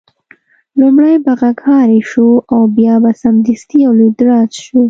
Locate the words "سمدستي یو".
3.21-3.91